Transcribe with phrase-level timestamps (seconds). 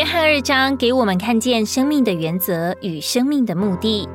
[0.00, 4.08] 约翰二章给我们看见生命的原则与生命的目的。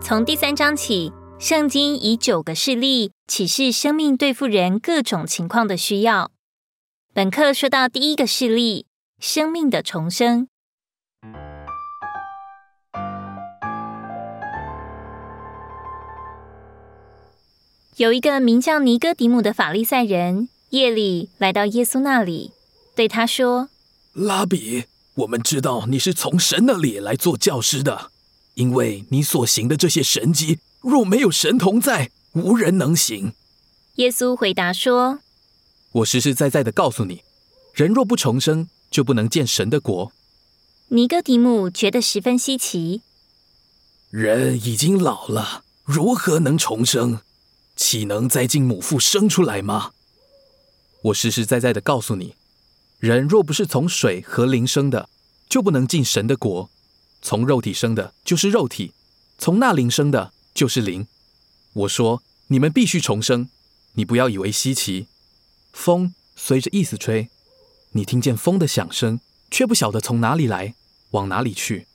[0.00, 6.32] 从第三章起，圣经以九个事例启示生命对付人各种情况的需要。
[7.12, 8.86] 本课说到第一个事例：
[9.20, 10.48] 生命的重生。
[17.94, 22.50] 有一个名叫尼哥底姆的法利赛人，夜里来到耶稣那里，
[22.96, 23.68] 对他说。
[24.14, 28.12] 拉比，我们知道你是从神那里来做教师的，
[28.54, 33.32] 因为你所行的这些神迹，若没有神同在，无人能行。
[33.96, 35.18] 耶稣回答说
[35.90, 37.22] ：“我实实在在的告诉你，
[37.72, 40.12] 人若不重生，就不能见神的国。”
[40.88, 43.02] 尼哥底母觉得十分稀奇，
[44.10, 47.18] 人已经老了，如何能重生？
[47.74, 49.90] 岂能再进母腹生出来吗？
[51.02, 52.36] 我实实在在的告诉你。
[53.04, 55.10] 人若不是从水和灵生的，
[55.46, 56.70] 就不能进神的国；
[57.20, 58.92] 从肉体生的，就是肉体；
[59.36, 61.06] 从那灵生的，就是灵。
[61.74, 63.50] 我说，你们必须重生。
[63.92, 65.08] 你不要以为稀奇。
[65.74, 67.28] 风随着意思吹，
[67.90, 70.74] 你听见风的响声，却不晓得从哪里来，
[71.10, 71.86] 往哪里去。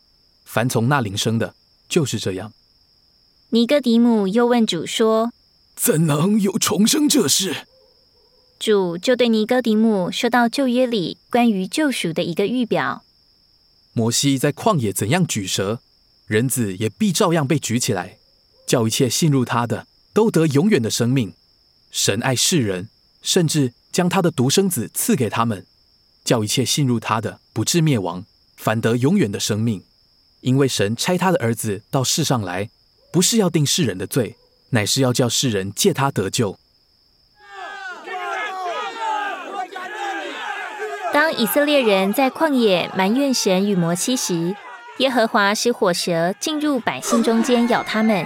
[0.46, 1.56] 凡从那灵生的，
[1.90, 2.54] 就是这样。
[3.50, 5.34] 尼哥底母又问主说
[5.76, 7.66] ：“怎能有重生这事？”
[8.60, 13.06] 主就对尼哥底母说到旧约里关于救赎的一个预表。
[13.94, 15.80] 摩西在旷野怎样举蛇，
[16.28, 18.18] 人子也必照样被举起来，
[18.68, 21.34] 叫一切信入他的都得永远的生命。
[21.90, 22.90] 神爱世人，
[23.22, 25.66] 甚至将他的独生子赐给他们，
[26.26, 28.26] 叫一切信入他的不至灭亡，
[28.58, 29.82] 反得永远的生命。
[30.42, 32.70] 因为神差他的儿子到世上来，
[33.14, 34.36] 不是要定世人的罪，
[34.72, 36.60] 乃是要叫世人借他得救。
[41.20, 44.56] 当以色列人在旷野埋怨神与摩西时，
[45.00, 48.26] 耶和华使火蛇进入百姓中间咬他们，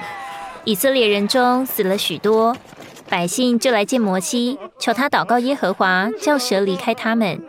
[0.64, 2.56] 以色列人中死了许多。
[3.10, 7.44] 百姓就来见摩西，求他祷告耶和华，叫蛇离开他们。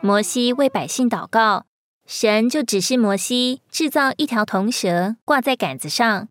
[0.00, 1.66] 摩西为百姓祷告，
[2.06, 6.28] 神就指示摩西制造一条铜蛇，挂在杆子上，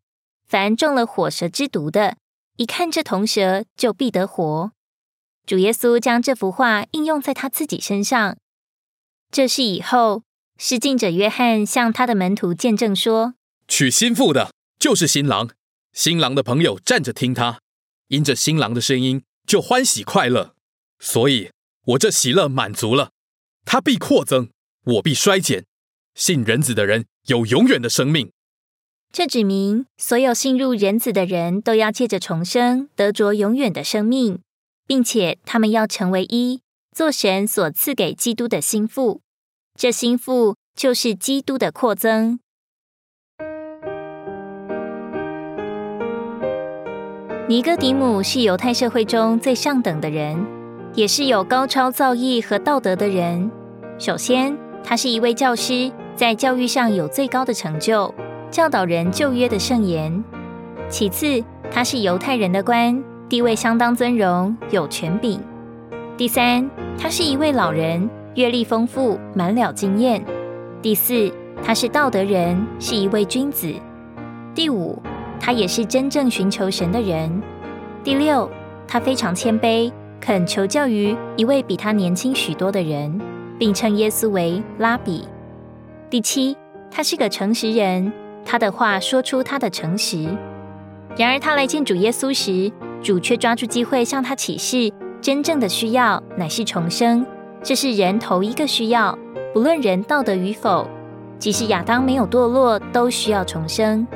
[0.47, 2.15] 凡中了火蛇之毒的，
[2.55, 4.71] 一看这铜蛇就必得活。
[5.45, 8.35] 主耶稣将这幅画应用在他自己身上。
[9.31, 10.23] 这是以后，
[10.57, 13.35] 施浸者约翰向他的门徒见证说
[13.67, 15.49] ：“娶新妇的，就是新郎。
[15.93, 17.59] 新郎的朋友站着听他，
[18.07, 20.53] 因着新郎的声音，就欢喜快乐。
[20.99, 21.51] 所以，
[21.85, 23.11] 我这喜乐满足了。
[23.65, 24.49] 他必扩增，
[24.83, 25.65] 我必衰减。
[26.15, 28.31] 信人子的人有永远的生命。
[29.11, 34.39] 这指明所有信入人子的人都要借着重生，得着永远的生命。”
[34.87, 36.61] 并且他们要成为一，
[36.97, 39.21] 做神所赐给基督的心腹。
[39.75, 42.39] 这心腹就是基督的扩增。
[47.47, 50.43] 尼哥底姆是犹太社会中最上等的人，
[50.95, 53.51] 也是有高超造诣和道德的人。
[53.99, 58.11] 首先，他是一位教师，在教育上有最高的成就，
[58.49, 60.23] 教导人旧约的圣言。
[60.89, 62.99] 其次，他是犹太人的官。
[63.29, 65.39] 地位相当尊荣，有权柄。
[66.17, 66.67] 第三，
[66.97, 70.25] 他是一位老人，阅历丰富，满了经验。
[70.81, 71.31] 第四，
[71.63, 73.71] 他是道德人，是一位君子。
[74.55, 74.99] 第五，
[75.39, 77.39] 他也是真正寻求神的人。
[78.03, 78.49] 第六，
[78.87, 83.21] 他非常谦卑，肯求教于一位比他年轻许多的人，
[83.59, 85.23] 并称耶稣为拉比。
[86.09, 86.57] 第七，
[86.89, 88.11] 他是个诚实人，
[88.43, 90.27] 他的话说出他的诚实。
[91.15, 92.71] 然而，他来见主耶稣时，
[93.03, 94.91] 主却抓住机会向他启示，
[95.27, 97.25] 真正的需要乃是重生，
[97.61, 99.19] 这是人头一个需要，
[99.53, 100.87] 不论人道德与否，
[101.37, 104.07] 即使亚当没有堕落，都需要重生。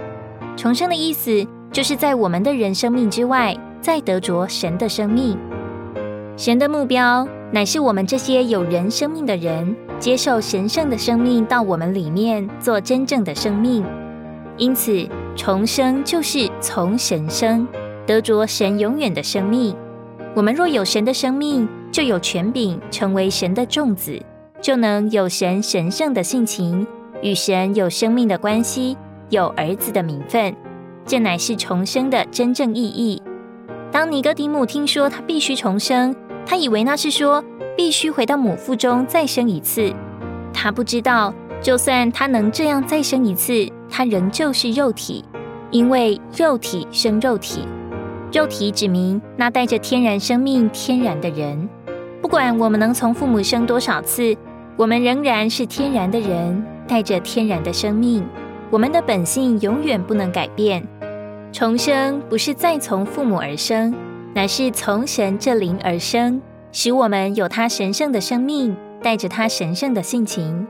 [0.56, 5.38] 重生的意思，就是在我们的人生命之外，再得着神的生命。
[6.38, 13.84] 神的目标，乃是我们这些有人生命的人，接受神圣的生命到我们里面，做真正的生命。
[14.56, 15.06] 因此，
[15.36, 17.68] 重生就是从神生。
[18.08, 19.76] 得着神永远的生命，
[20.34, 24.18] 我们若有神的生命，就有权柄成为神的众子，
[24.62, 26.88] 就能有神神圣的性情，
[27.22, 28.96] 与神有生命的关系，
[29.30, 30.56] 有儿子的名分。
[31.06, 33.22] 这乃是重生的真正意义。
[33.92, 37.44] 当尼哥底母听说他必须重生，他以为那是说
[37.76, 39.94] 必须回到母腹中再生一次。
[40.54, 45.26] 他不知道，就算他能这样再生一次，他仍旧是肉体，
[45.72, 47.66] 因为肉体生肉体。
[48.32, 51.68] 肉体指明那带着天然生命、天然的人。
[52.22, 54.34] 不管我们能从父母生多少次，
[54.78, 58.26] 我们仍然是天然的人，带着天然的生命，
[58.70, 60.88] 我们的本性永远不能改变。
[61.52, 63.94] 重生不是再从父母而生，
[64.34, 66.42] 乃是从神这灵而生，
[66.72, 68.74] 使我们有他神圣的生命，
[69.04, 70.66] 带着他神圣的性情。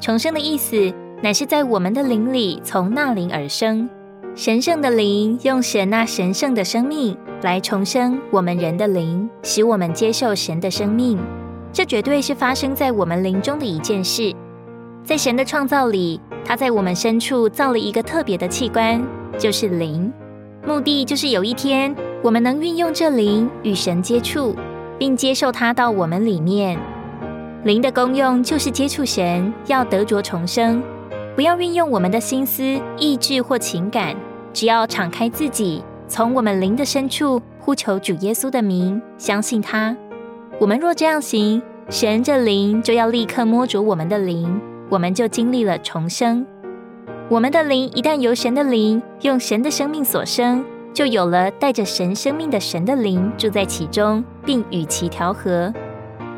[0.00, 0.92] 重生的意思，
[1.22, 3.88] 乃是在我们的灵里从那灵而生。
[4.36, 11.18] 神圣的灵用神那神圣的生命来重生我们人的灵，使我们接受神的生命。
[11.72, 14.32] 这绝对是发生在我们灵中的一件事。
[15.04, 19.02] 在神的创造里，他在我们深处造了一个特别的器官。
[19.36, 20.12] 就是灵，
[20.66, 24.54] 目的就是有一天我们能运用这灵与神接触，
[24.98, 26.78] 并接受它到我们里面。
[27.64, 30.82] 灵的功用就是接触神，要得着重生。
[31.36, 32.62] 不要运用我们的心思、
[32.98, 34.14] 意志或情感，
[34.52, 39.96] 只要敞开自己，从我们灵的深处呼求主耶稣的名，相信他。
[40.58, 44.60] 我们若这样行，神这灵就要立刻摸着我们的灵，
[44.90, 46.44] 我们就经历了重生。
[47.28, 55.72] 我们的灵一旦由神的灵用神的生命所生，就有了带着神生命的神的灵住在其中，并与其调和。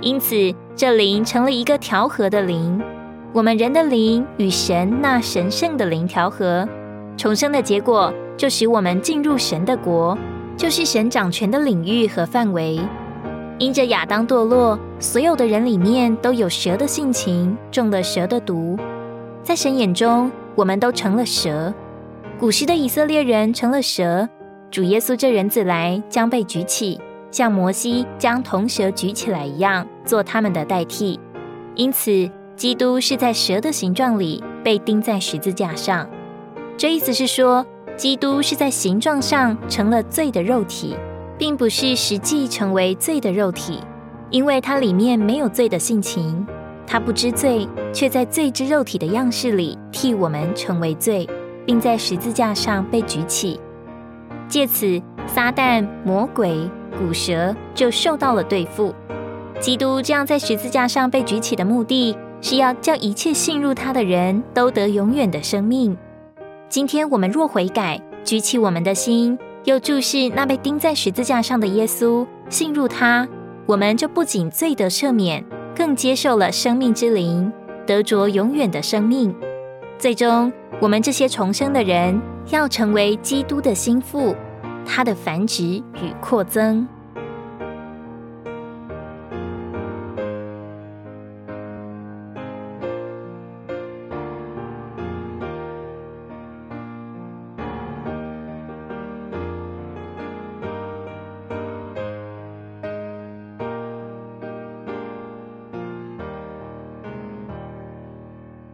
[0.02, 0.36] 因此，
[0.76, 2.80] 这灵成了一个调和的灵。
[3.34, 6.68] 我们人的灵与神那神圣的灵调和，
[7.16, 10.18] 重生的结果就使我们进入神的国，
[10.54, 12.78] 就是神掌权的领域和范围。
[13.58, 18.78] 因着亚当堕落，所有的人里面都有蛇的性情，中了蛇的毒，
[19.42, 20.30] 在神眼中。
[20.54, 21.72] 我们都成了蛇，
[22.38, 24.28] 古时的以色列人成了蛇。
[24.70, 27.00] 主耶稣这人子来，将被举起，
[27.30, 31.18] 像摩西将铜蛇举起来一样，做他们的代替。
[31.74, 36.08] 因此，基督是在蛇的形状里被钉在十字架上。
[36.76, 37.64] 这意思是说，
[37.96, 40.96] 基督是在形状上成了罪的肉体，
[41.38, 43.80] 并不是实际成为罪的肉体，
[44.30, 46.46] 因为它里面没有罪的性情。
[46.86, 51.26] 他不知罪，却在罪之肉体的样式里替我们成为罪，
[51.64, 53.58] 并在十字架上被举起。
[54.46, 58.94] 借此，撒旦、魔鬼、古蛇就受到了对付。
[59.58, 65.96] 基督这样在十字架上被举起的目的，是要叫一切信入他的人都得永远的生命。
[66.68, 73.26] 今天我们若悔改，举起我们的心，又注视那被钉在十字架上的耶稣，信入他，
[73.64, 75.42] 我们就不仅罪得赦免。
[75.74, 77.50] 更接受了生命之灵，
[77.86, 79.34] 得着永远的生命。
[79.98, 80.52] 最终，
[80.82, 84.36] 我们这些重生的人要成为基督的心腹，
[84.84, 86.86] 他的繁殖与扩增。